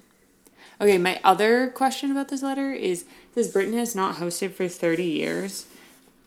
[0.80, 5.04] Okay, my other question about this letter is this Britain has not hosted for 30
[5.04, 5.68] years.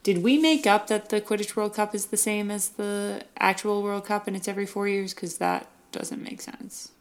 [0.04, 3.82] Did we make up that the Quidditch World Cup is the same as the actual
[3.82, 5.12] World Cup and it's every four years?
[5.12, 6.92] Because that doesn't make sense.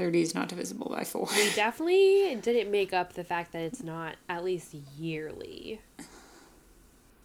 [0.00, 1.28] 30 is not divisible by four.
[1.36, 5.82] We definitely didn't make up the fact that it's not at least yearly.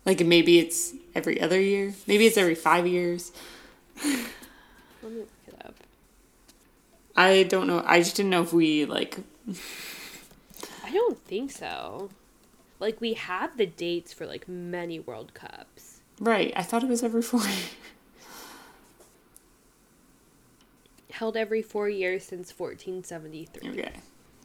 [0.05, 1.93] Like maybe it's every other year.
[2.05, 3.31] Maybe it's every five years.
[4.03, 4.13] Let
[5.03, 5.75] me look it up.
[7.15, 7.81] I don't know.
[7.85, 9.19] I just didn't know if we like.
[10.83, 12.09] I don't think so.
[12.81, 16.01] Like we have the dates for like many World Cups.
[16.19, 16.51] Right.
[16.57, 17.39] I thought it was every four.
[21.15, 23.69] Held every four years since 1473.
[23.69, 23.91] okay.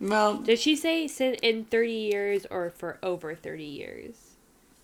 [0.00, 1.08] Well, Did she say
[1.42, 4.14] in 30 years or for over 30 years?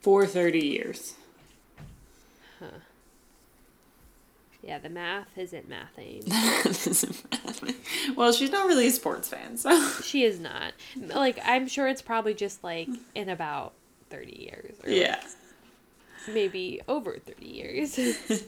[0.06, 1.14] for thirty years.
[2.60, 2.66] Huh.
[4.62, 6.22] Yeah, the math isn't mathing.
[8.16, 10.74] well, she's not really a sports fan, so she is not.
[10.96, 13.72] Like, I'm sure it's probably just like in about
[14.10, 14.74] 30 years.
[14.84, 15.20] Or like, yeah.
[16.32, 17.98] maybe over 30 years.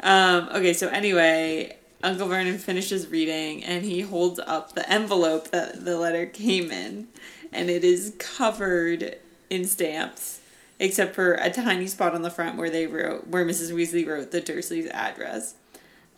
[0.00, 5.84] Um, okay, so anyway, Uncle Vernon finishes reading and he holds up the envelope that
[5.84, 7.08] the letter came in,
[7.52, 9.16] and it is covered
[9.48, 10.40] in stamps,
[10.78, 13.72] except for a tiny spot on the front where they wrote where Mrs.
[13.72, 15.54] Weasley wrote the Dursleys' address.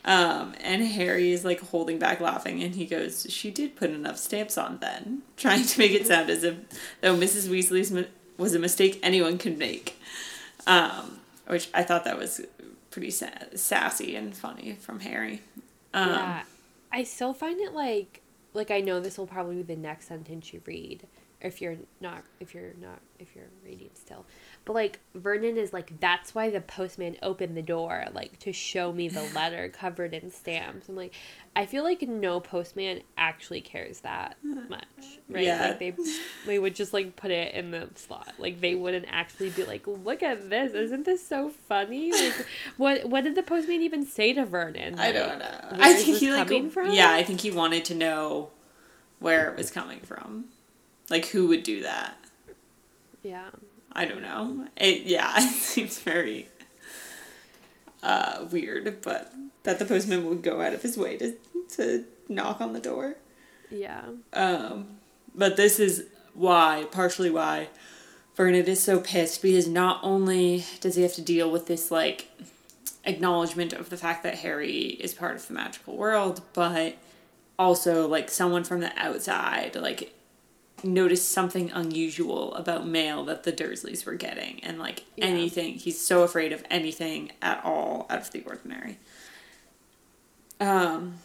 [0.04, 4.18] Um, and Harry is like holding back laughing, and he goes, "She did put enough
[4.18, 6.56] stamps on then," trying to make it sound as if
[7.00, 7.48] though Mrs.
[7.48, 7.92] Weasley's
[8.36, 10.00] was a mistake anyone could make.
[10.66, 12.40] Um, which I thought that was
[12.90, 15.42] pretty sa- sassy and funny from Harry.
[15.96, 16.42] Um, yeah.
[16.92, 18.20] I still find it like
[18.52, 21.06] like I know this will probably be the next sentence you read
[21.46, 24.26] if you're not if you're not if you're reading still.
[24.64, 28.92] But like Vernon is like that's why the postman opened the door like to show
[28.92, 30.88] me the letter covered in stamps.
[30.88, 31.14] I'm like
[31.56, 34.84] I feel like no postman actually cares that much,
[35.30, 35.44] right?
[35.44, 35.68] Yeah.
[35.68, 35.94] Like they
[36.44, 38.34] they would just like put it in the slot.
[38.38, 40.74] Like they wouldn't actually be like, "Look at this!
[40.74, 44.98] Isn't this so funny?" Like, what what did the postman even say to Vernon?
[44.98, 45.68] I don't know.
[45.72, 46.90] I think he like from?
[46.90, 48.50] yeah, I think he wanted to know
[49.18, 50.46] where it was coming from,
[51.10, 52.16] like who would do that.
[53.22, 53.50] Yeah.
[53.92, 54.66] I don't know.
[54.76, 56.48] It yeah, it seems very
[58.02, 61.34] uh, weird, but that the postman would go out of his way to
[61.76, 63.16] to knock on the door.
[63.70, 64.02] Yeah.
[64.32, 64.98] Um,
[65.34, 67.68] but this is why, partially why,
[68.34, 72.30] Vernon is so pissed because not only does he have to deal with this like
[73.04, 76.96] acknowledgement of the fact that Harry is part of the magical world, but
[77.58, 80.12] also like someone from the outside like
[80.84, 85.26] noticed something unusual about mail that the Dursleys were getting and like Yeah.
[85.26, 88.98] anything he's so afraid of anything at all out of the ordinary.
[90.60, 91.18] Um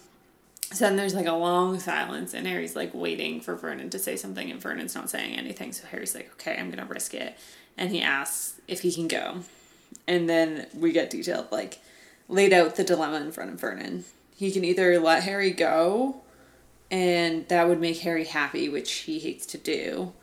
[0.73, 4.15] so then there's like a long silence, and Harry's like waiting for Vernon to say
[4.15, 5.73] something, and Vernon's not saying anything.
[5.73, 7.35] So Harry's like, okay, I'm gonna risk it.
[7.77, 9.39] And he asks if he can go.
[10.07, 11.79] And then we get detailed, like,
[12.29, 14.05] laid out the dilemma in front of Vernon.
[14.35, 16.21] He can either let Harry go,
[16.91, 20.13] and that would make Harry happy, which he hates to do.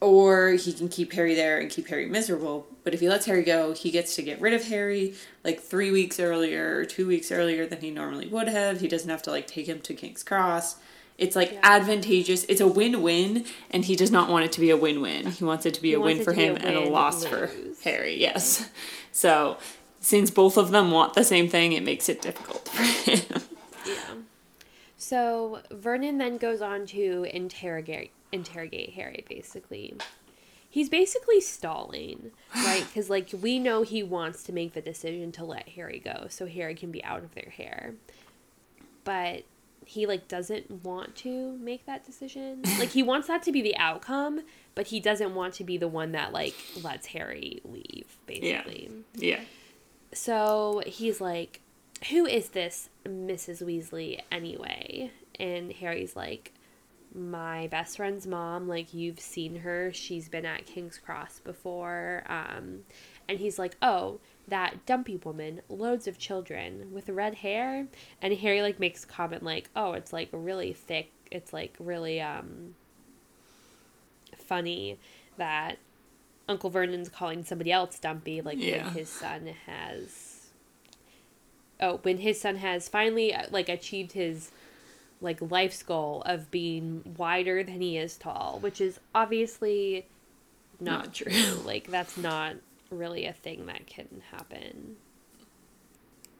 [0.00, 2.66] Or he can keep Harry there and keep Harry miserable.
[2.84, 5.90] But if he lets Harry go, he gets to get rid of Harry like three
[5.92, 8.80] weeks earlier or two weeks earlier than he normally would have.
[8.80, 10.76] He doesn't have to like take him to King's Cross.
[11.18, 11.60] It's like Yeah.
[11.62, 12.44] advantageous.
[12.48, 15.26] It's a win win, and he does not want it to be a win win.
[15.30, 16.92] He wants it to be He a win for be a him and a win,
[16.92, 17.50] loss for.
[17.84, 18.68] Harry, yes.
[19.12, 19.56] So
[20.00, 23.42] since both of them want the same thing, it makes it difficult for him.
[25.12, 25.18] Yeah.
[25.18, 29.94] So Vernon then goes on to interrogate interrogate Harry basically.
[30.68, 32.86] He's basically stalling, right?
[32.94, 36.46] Cuz like we know he wants to make the decision to let Harry go so
[36.46, 37.94] Harry can be out of their hair.
[39.04, 39.44] But
[39.84, 42.62] he like doesn't want to make that decision.
[42.78, 44.42] Like he wants that to be the outcome,
[44.74, 48.90] but he doesn't want to be the one that like lets Harry leave basically.
[49.14, 49.40] yeah.
[50.14, 51.61] So he's like,
[52.10, 53.62] Who is this Mrs.
[53.62, 55.10] Weasley anyway?
[55.38, 56.52] And Harry's like,
[57.14, 58.66] My best friend's mom.
[58.68, 59.92] Like, you've seen her.
[59.92, 62.24] She's been at King's Cross before.
[62.26, 62.80] Um,
[63.28, 67.86] and he's like, Oh, that dumpy woman, loads of children with red hair.
[68.20, 71.10] And Harry, like, makes a comment, like, Oh, it's like really thick.
[71.30, 72.74] It's like really, um,
[74.36, 74.98] funny
[75.38, 75.78] that
[76.48, 78.84] Uncle Vernon's calling somebody else dumpy, like Yeah.
[78.86, 80.31] when his son has.
[81.82, 84.52] Oh, when his son has finally uh, like achieved his
[85.20, 90.06] like life's goal of being wider than he is tall, which is obviously
[90.80, 91.32] not, Not true.
[91.64, 92.54] like that's not
[92.90, 94.96] really a thing that can happen,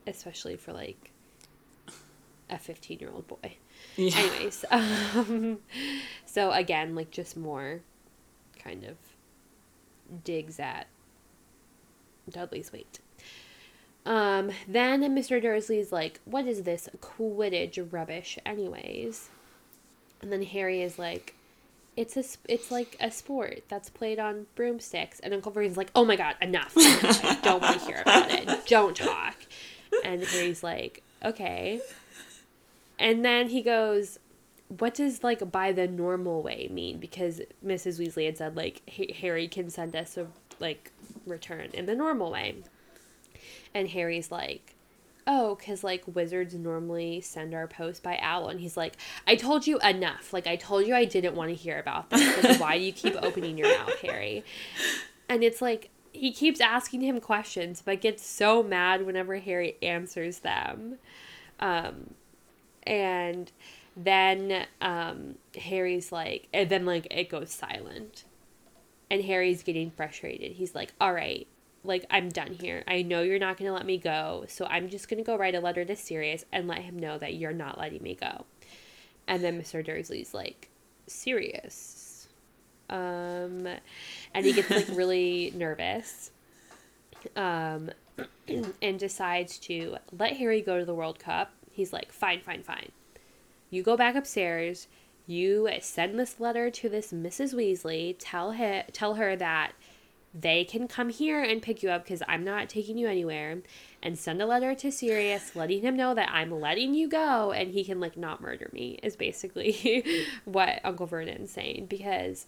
[0.07, 1.11] especially for like
[2.49, 3.57] a fifteen-year-old boy.
[3.97, 4.17] Yeah.
[4.17, 5.59] Anyways, um,
[6.25, 7.81] so again, like just more
[8.59, 8.97] kind of
[10.25, 10.87] digs at
[12.31, 13.01] Dudley's weight.
[14.05, 15.41] Um, then Mr.
[15.41, 19.31] Dursley's like, What is this Quidditch rubbish, anyways?
[20.21, 21.35] And then Harry is like,
[21.97, 25.21] it's a it's like a sport that's played on broomsticks.
[25.21, 26.73] And uncle vernon's like oh my god enough.
[26.77, 28.67] I don't want to hear about it?
[28.67, 29.37] Don't talk.
[30.05, 31.81] And harry's like okay.
[32.99, 34.19] And then he goes
[34.79, 36.99] what does like by the normal way mean?
[36.99, 40.29] Because mrs weasley had said like "Ha- harry can send us a
[40.61, 40.93] like
[41.27, 42.57] return in the normal way
[43.75, 44.75] and harry's like
[45.27, 48.49] oh, because like wizards normally send our post by owl.
[48.49, 50.33] And he's like, I told you enough.
[50.33, 52.59] Like, I told you I didn't want to hear about this.
[52.59, 54.45] Why do you keep opening your mouth, Harry?
[55.29, 60.41] And it's like, he keeps asking him questions, but gets so mad whenever Harry answers
[60.41, 60.99] them.
[61.59, 62.15] Um,
[62.83, 63.51] and
[63.97, 68.25] then um, Harry's like, and then like it goes silent.
[69.11, 70.53] And Harry's getting frustrated.
[70.53, 71.47] He's like, all right,
[71.85, 72.85] like I'm done here.
[72.87, 75.37] I know you're not going to let me go, so I'm just going to go
[75.37, 78.45] write a letter to Sirius and let him know that you're not letting me go.
[79.27, 79.85] And then Mr.
[79.85, 80.69] Dursley's like,
[81.07, 82.29] "Sirius."
[82.91, 83.67] Um
[84.35, 86.31] and he gets like really nervous.
[87.37, 87.91] Um
[88.83, 91.53] and decides to let Harry go to the World Cup.
[91.71, 92.91] He's like, "Fine, fine, fine.
[93.71, 94.89] You go back upstairs.
[95.27, 97.55] You send this letter to this Mrs.
[97.55, 98.17] Weasley.
[98.19, 99.73] Tell her tell her that
[100.35, 103.59] they can come here and pick you up because I'm not taking you anywhere.
[104.03, 107.71] And send a letter to Sirius letting him know that I'm letting you go and
[107.71, 112.47] he can like not murder me is basically what Uncle Vernon's saying because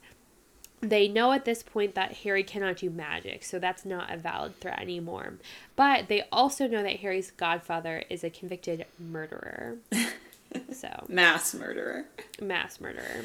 [0.81, 4.61] they know at this point that Harry cannot do magic, so that's not a valid
[4.61, 5.35] threat anymore.
[5.77, 9.79] But they also know that Harry's godfather is a convicted murderer.
[10.73, 12.07] so Mass murderer.
[12.41, 13.25] mass murderer.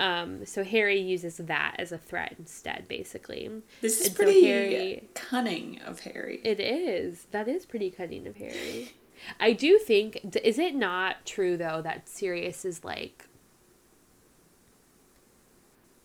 [0.00, 3.50] Um, so Harry uses that as a threat instead, basically.
[3.82, 6.40] This is And so pretty Harry- cunning of Harry.
[6.42, 7.26] It is.
[7.32, 8.92] That is pretty cunning of Harry.
[9.38, 10.20] I do think.
[10.42, 13.26] Is it not true though that Sirius is like,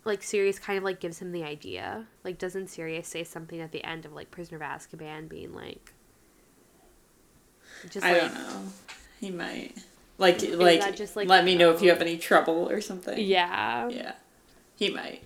[0.04, 2.06] like Sirius kind of like gives him the idea?
[2.24, 5.94] Like, doesn't Sirius say something at the end of like Prisoner of Azkaban, being like,
[7.90, 8.62] just I like, don't know.
[9.22, 9.74] He might.
[10.18, 13.20] Like, like, that just, like, let me know if you have any trouble or something.
[13.20, 13.90] yeah.
[13.90, 14.14] Yeah.
[14.78, 15.24] He might.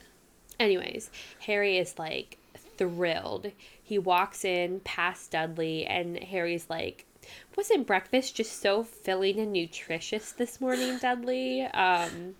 [0.60, 1.10] Anyways,
[1.42, 2.38] Harry is like
[2.78, 3.52] thrilled.
[3.82, 7.06] He walks in past Dudley, and Harry's like,
[7.56, 12.36] "Wasn't breakfast just so filling and nutritious this morning, Dudley?" Um,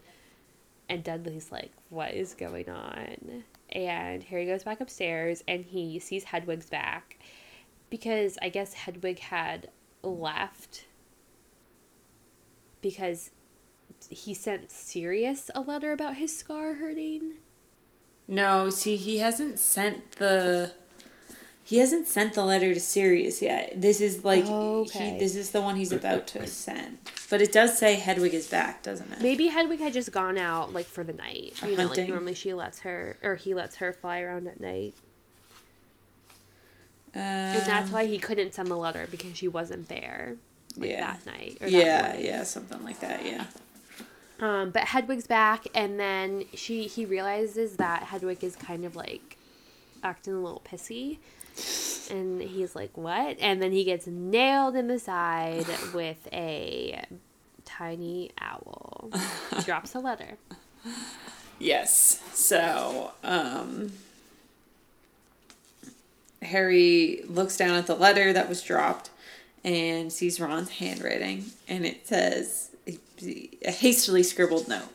[0.90, 6.24] and Dudley's like, "What is going on?" And Harry goes back upstairs, and he sees
[6.26, 7.18] Hedwig's back
[7.90, 9.70] because I guess Hedwig had
[10.04, 10.86] left
[12.82, 13.32] because
[14.10, 17.34] he sent Sirius a letter about his scar hurting.
[18.28, 20.72] No, see, he hasn't sent the.
[21.64, 23.74] He hasn't sent the letter to Sirius yet.
[23.80, 25.12] This is like Okay.
[25.12, 25.20] he.
[25.20, 26.98] This is the one he's about to send.
[27.30, 29.22] But it does say Hedwig is back, doesn't it?
[29.22, 31.54] Maybe Hedwig had just gone out like for the night.
[31.64, 34.96] You know, like normally she lets her or he lets her fly around at night.
[37.14, 40.38] And that's Um, why he couldn't send the letter because she wasn't there
[40.80, 41.14] like Yeah.
[41.14, 42.26] that night or Yeah, morning.
[42.26, 43.26] yeah, something like that.
[43.26, 43.46] Yeah.
[44.40, 49.38] Um, but Hedwig's back, and then she he realizes that Hedwig is kind of like
[50.02, 51.18] acting a little pissy,
[52.10, 57.04] and he's like, "What?" And then he gets nailed in the side with a
[57.66, 59.10] tiny owl.
[59.66, 60.38] Drops a letter.
[61.60, 62.22] Yes.
[62.34, 63.92] So, um,
[66.42, 69.10] Harry looks down at the letter that was dropped
[69.64, 74.90] and sees Ron's handwriting, and it says a hastily scribbled note.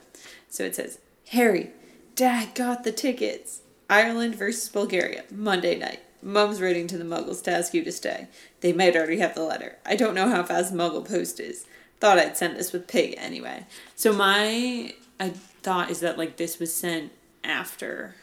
[0.49, 0.99] So it says,
[1.29, 1.71] Harry,
[2.15, 3.61] Dad got the tickets.
[3.89, 5.99] Ireland versus Bulgaria, Monday night.
[6.21, 8.27] Mum's writing to the Muggles to ask you to stay.
[8.61, 9.77] They might already have the letter.
[9.85, 11.65] I don't know how fast Muggle Post is.
[11.99, 13.67] Thought I'd send this with Pig anyway.
[13.95, 15.29] So my I
[15.61, 17.11] thought is that like this was sent
[17.43, 18.15] after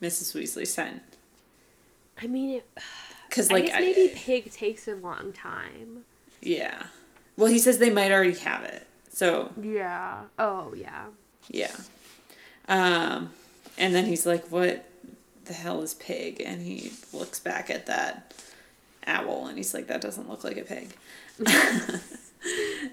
[0.00, 0.34] Mrs.
[0.34, 1.02] Weasley sent
[2.20, 2.68] I mean, it,
[3.34, 6.04] because I like I- maybe Pig takes a long time.
[6.40, 6.84] yeah.
[7.36, 8.86] Well, he says they might already have it.
[9.12, 10.22] So Yeah.
[10.38, 11.06] Oh yeah.
[11.48, 11.74] yeah.
[12.68, 13.30] Um,
[13.76, 14.84] and then he's like, "What
[15.46, 18.32] the hell is pig?" And he looks back at that
[19.06, 20.94] owl, and he's like, "That doesn't look like a pig."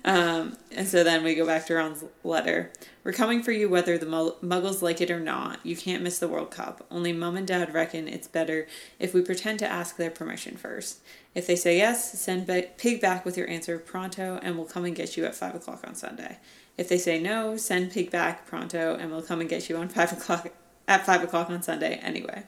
[0.05, 2.71] um, and so then we go back to Ron's letter.
[3.03, 5.59] We're coming for you whether the Muggles like it or not.
[5.63, 6.85] You can't miss the World Cup.
[6.91, 8.67] Only Mum and Dad reckon it's better
[8.99, 11.01] if we pretend to ask their permission first.
[11.33, 14.95] If they say yes, send Pig back with your answer pronto, and we'll come and
[14.95, 16.37] get you at five o'clock on Sunday.
[16.77, 19.89] If they say no, send Pig back pronto, and we'll come and get you on
[19.89, 20.51] five o'clock
[20.87, 22.43] at five o'clock on Sunday anyway.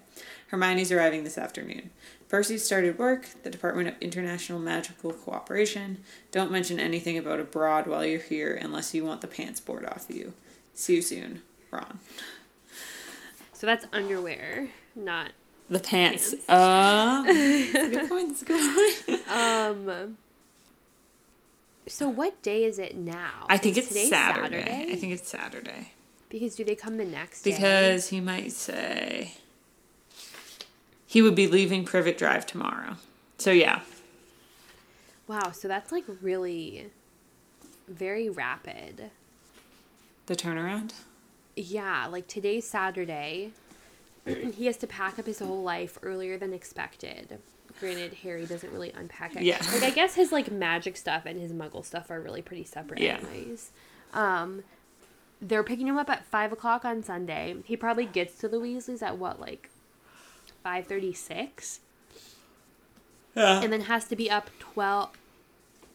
[0.54, 1.90] Hermione's arriving this afternoon.
[2.30, 6.04] Percy started work, the Department of International Magical Cooperation.
[6.32, 10.06] Don't mention anything about abroad while you're here unless you want the pants bored off
[10.10, 10.34] you.
[10.76, 11.42] See you soon,
[11.72, 11.98] Ron.
[13.54, 15.32] So that's underwear, not
[15.72, 16.36] The pants.
[16.36, 16.48] Pants.
[16.48, 18.46] Uh, good point.
[18.46, 19.28] Good point.
[19.32, 20.18] um
[21.88, 23.48] So what day is it now?
[23.50, 24.88] I think Is it's today Saturday.
[24.92, 25.94] I think it's Saturday.
[26.30, 27.50] because do they come the next day?
[27.52, 29.34] Because he might say
[31.14, 32.96] he would be leaving Privet Drive tomorrow.
[33.38, 33.82] So yeah.
[35.28, 36.88] Wow, so that's like really
[37.88, 39.12] very rapid.
[40.26, 40.94] The turnaround?
[41.56, 43.52] Yeah, like today's Saturday.
[44.26, 47.38] he has to pack up his whole life earlier than expected.
[47.80, 49.44] Granted, Harry doesn't really unpack it.
[49.44, 49.62] Yeah.
[49.72, 53.00] Like I guess his like magic stuff and his muggle stuff are really pretty separate
[53.02, 53.20] Yeah.
[53.20, 53.70] anyways.
[54.16, 54.64] Um
[55.40, 57.58] they're picking him up at five o'clock on Sunday.
[57.66, 59.70] He probably gets to the Weasleys at what, like
[60.64, 61.80] five thirty six?
[63.36, 63.62] Yeah.
[63.62, 65.10] And then has to be up 12,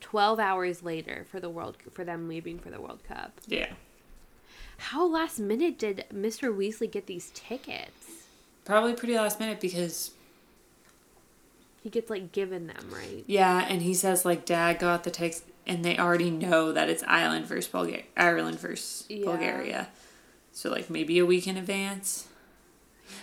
[0.01, 3.33] 12 hours later for the world for them leaving for the World Cup.
[3.47, 3.73] Yeah.
[4.79, 6.53] How last minute did Mr.
[6.57, 8.25] Weasley get these tickets?
[8.65, 10.11] Probably pretty last minute because
[11.83, 13.23] He gets like given them, right?
[13.27, 17.05] yeah, and he says like dad got the text and they already know that it's
[17.07, 19.25] Ireland versus Bulgaria Ireland versus Yeah.
[19.27, 19.89] Bulgaria.
[20.53, 22.28] So like maybe a week in advance.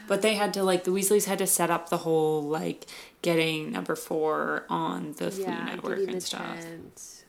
[0.08, 2.86] But they had to like the Weasleys had to set up the whole like
[3.22, 6.60] getting number four on the Floo network and stuff.
[6.62, 7.24] tent.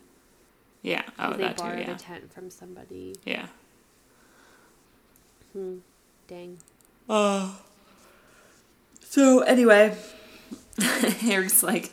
[0.82, 1.02] Yeah.
[1.18, 1.62] Oh, they that too.
[1.64, 1.94] borrowed Yeah.
[1.94, 3.14] a tent from somebody.
[3.24, 3.46] Yeah.
[5.52, 5.78] Hmm.
[6.28, 6.58] Dang.
[7.08, 7.58] Oh.
[9.00, 9.96] So anyway,
[10.80, 11.92] Harry's like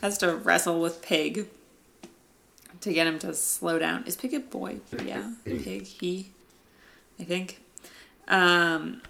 [0.00, 1.46] has to wrestle with Pig
[2.80, 4.04] to get him to slow down.
[4.06, 4.78] Is Pig a boy?
[5.04, 5.84] Yeah, Pig.
[5.86, 6.30] He,
[7.20, 7.60] I think.
[8.28, 9.02] Um,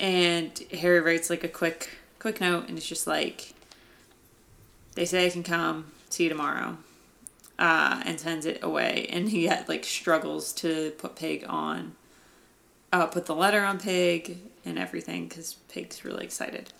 [0.00, 3.54] and Harry writes like a quick quick note, and it's just like
[4.94, 5.92] they say I can come.
[6.10, 6.78] See you tomorrow.
[7.58, 11.96] Uh, and sends it away, and he had, like struggles to put Pig on
[12.92, 16.72] uh, put the letter on Pig and everything because Pig's really excited.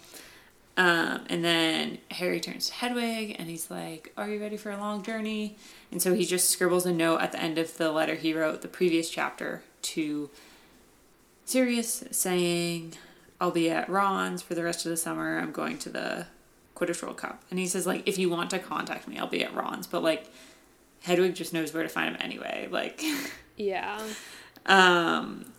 [0.77, 4.77] Um, and then Harry turns to Hedwig and he's like, Are you ready for a
[4.77, 5.57] long journey?
[5.91, 8.63] And so he just scribbles a note at the end of the letter he wrote
[8.63, 10.31] the previous chapter to
[11.45, 12.93] Sirius saying,
[13.41, 15.39] I'll be at Ron's for the rest of the summer.
[15.39, 16.27] I'm going to the
[16.75, 17.43] Quidditch World Cup.
[17.51, 19.87] And he says, like, if you want to contact me, I'll be at Ron's.
[19.87, 20.31] But like
[21.03, 22.69] Hedwig just knows where to find him anyway.
[22.71, 23.03] Like
[23.57, 24.01] Yeah.
[24.67, 25.53] um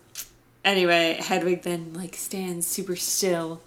[0.64, 3.62] anyway hedwig then like stands super still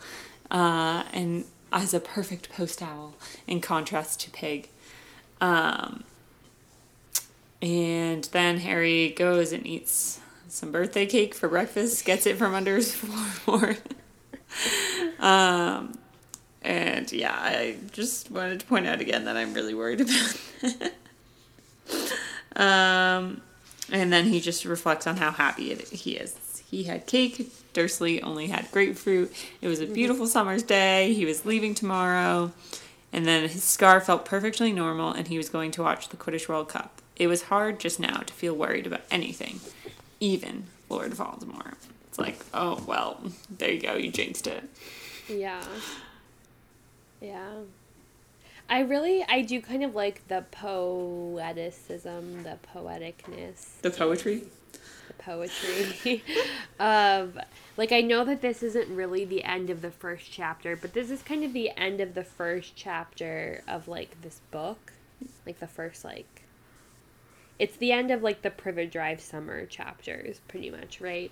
[0.52, 3.16] uh and as a perfect post owl
[3.48, 4.70] in contrast to pig
[5.42, 6.04] um
[7.62, 12.76] and then harry goes and eats some birthday cake for breakfast gets it from under
[12.76, 13.80] his floorboard
[15.20, 15.98] um
[16.62, 20.92] and yeah i just wanted to point out again that i'm really worried about
[22.56, 23.42] um
[23.92, 26.64] and then he just reflects on how happy it, he is.
[26.70, 27.52] He had cake.
[27.74, 29.32] Dursley only had grapefruit.
[29.62, 31.14] It was a beautiful summer's day.
[31.14, 32.52] He was leaving tomorrow.
[33.12, 36.48] And then his scar felt perfectly normal, and he was going to watch the Quidditch
[36.48, 37.00] World Cup.
[37.16, 39.60] It was hard just now to feel worried about anything,
[40.20, 41.76] even Lord Voldemort.
[42.14, 43.96] It's like, oh, well, there you go.
[43.96, 44.64] You jinxed it.
[45.28, 45.64] Yeah.
[47.20, 47.54] Yeah.
[48.70, 54.44] I really, I do kind of like the poeticism, the poeticness, The poetry?
[55.08, 56.24] the poetry
[56.80, 57.40] of,
[57.78, 61.10] like, I know that this isn't really the end of the first chapter, but this
[61.10, 64.94] is kind of the end of the first chapter of, like, this book.
[65.48, 66.43] Like, the first, like,
[67.60, 71.32] it's the end of, like, the Privet Drive summer chapters, pretty much, right?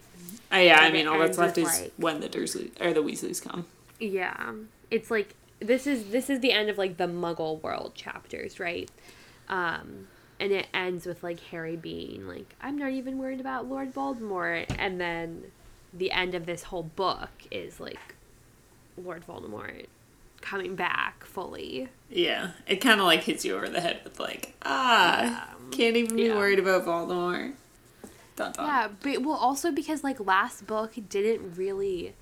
[0.54, 3.42] Uh, yeah, I mean, all that's left is like- when the Dursley or the Weasleys
[3.42, 3.66] come.
[4.00, 4.54] Yeah.
[4.90, 8.90] It's like this is this is the end of like the Muggle world chapters, right?
[9.48, 10.08] Um
[10.40, 14.76] and it ends with like Harry being like, I'm not even worried about Lord Voldemort
[14.80, 15.52] and then
[15.94, 18.16] the end of this whole book is like
[18.98, 19.86] Lord Voldemort
[20.42, 21.89] coming back fully.
[22.10, 26.16] Yeah, it kind of like hits you over the head with like, ah, can't even
[26.16, 26.36] be yeah.
[26.36, 27.54] worried about Voldemort.
[28.36, 28.66] Dun, dun.
[28.66, 32.14] Yeah, but well also because like last book didn't really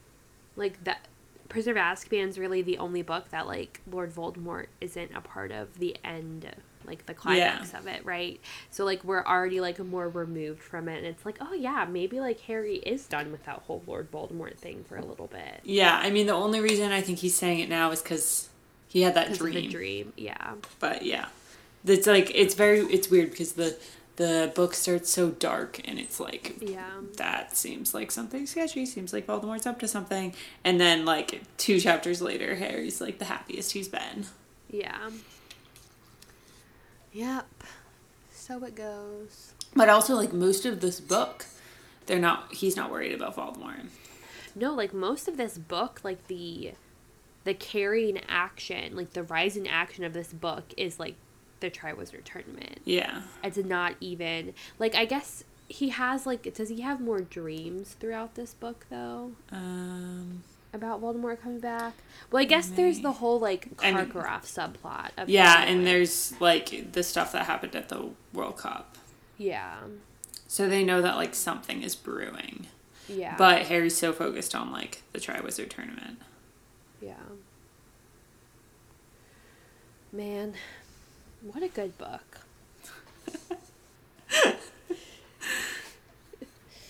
[0.56, 1.08] like that
[1.50, 5.80] Prisoner of Azkaban's really the only book that like Lord Voldemort isn't a part of
[5.80, 6.56] the end
[6.90, 8.40] like the climax of it, right?
[8.72, 12.20] So like we're already like more removed from it and it's like, oh yeah, maybe
[12.20, 15.62] like Harry is done with that whole Lord Voldemort thing for a little bit.
[15.64, 18.50] Yeah, I mean, the only reason I think he's saying it now is because
[18.88, 19.70] he had that dream.
[19.70, 20.14] dream.
[20.18, 20.56] Yeah.
[20.80, 21.28] But yeah,
[21.86, 23.78] it's like it's very it's weird because the
[24.16, 26.90] the book starts so dark and it's like Yeah.
[27.16, 28.86] that seems like something sketchy.
[28.86, 30.34] Seems like Voldemort's up to something,
[30.64, 34.26] and then like two chapters later, Harry's like the happiest he's been.
[34.70, 35.10] Yeah.
[37.14, 37.48] Yep.
[38.32, 39.54] So it goes.
[39.76, 41.46] But also, like most of this book,
[42.06, 42.54] they're not.
[42.54, 43.88] He's not worried about Voldemort.
[44.56, 46.72] no, like most of this book, like the
[47.44, 51.16] the carrying action, like the rising action of this book is like
[51.60, 52.80] the Triwizard Tournament.
[52.86, 53.22] Yeah.
[53.44, 58.36] It's not even like I guess he has like does he have more dreams throughout
[58.36, 60.44] this book though Um.
[60.74, 61.94] About Voldemort coming back?
[62.32, 65.12] Well, I guess there's the whole like I mean- Karkaroff subplot.
[65.18, 68.98] Of Yeah, him, and there's like the stuff that happened at the World Cup.
[69.38, 69.78] yeah,
[70.48, 72.68] So they know that like something is brewing.
[73.08, 76.20] yeah, But Harry's so focused on like the Triwizard tournament.
[77.02, 77.14] yeah.
[80.12, 80.54] Man,
[81.42, 82.40] what a good book.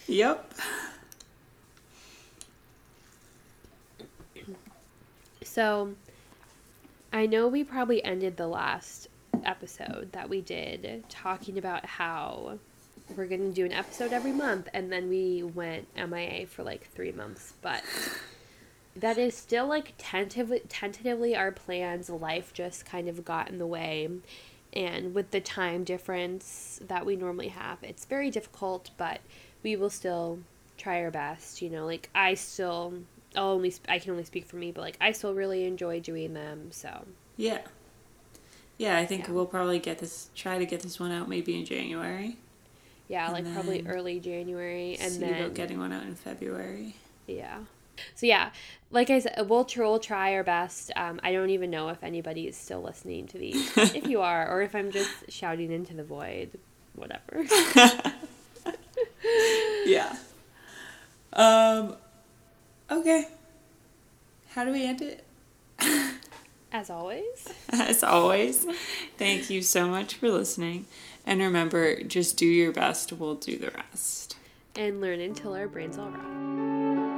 [0.07, 0.53] Yep.
[5.59, 5.93] So,
[7.11, 9.09] I know we probably ended the last
[9.43, 12.59] episode that we did talking about how
[13.17, 16.89] we're going to do an episode every month, and then we went MIA for like
[16.91, 17.55] three months.
[17.61, 17.83] But
[18.95, 22.09] that is still like tentatively, tentatively our plans.
[22.09, 24.07] Life just kind of got in the way.
[24.71, 29.19] And with the time difference that we normally have, it's very difficult, but
[29.61, 30.39] we will still
[30.77, 31.61] try our best.
[31.61, 32.93] You know, like I still,
[33.35, 35.99] I'll only, sp- I can only speak for me, but like I still really enjoy
[35.99, 36.71] doing them.
[36.71, 37.05] So
[37.37, 37.59] Yeah.
[38.77, 39.33] Yeah, I think Yeah.
[39.33, 42.37] we'll probably get this try to get this one out maybe in January.
[43.07, 46.95] yeah, like probably early January, and See then about getting one out in February.
[47.27, 47.59] Yeah.
[48.15, 48.51] So yeah,
[48.91, 50.89] like I said, we'll, tr- we'll try our best.
[50.95, 53.77] Um, I don't even know if anybody is still listening to these.
[53.77, 56.51] if you are, or if I'm just shouting into the void,
[56.95, 57.43] whatever.
[59.85, 60.15] Yeah.
[61.33, 61.95] Um
[62.91, 63.27] okay.
[64.49, 65.25] How do we end it?
[66.71, 67.47] As always.
[67.69, 68.65] As always,
[69.17, 70.85] thank you so much for listening.
[71.25, 74.35] And remember, just do your best, we'll do the rest.
[74.75, 77.08] And learn until our brains all rot.